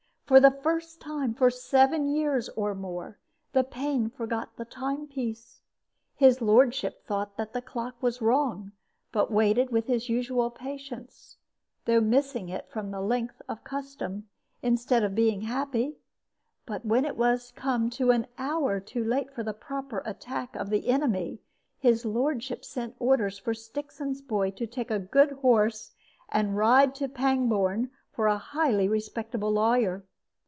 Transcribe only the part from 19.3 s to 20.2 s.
for the proper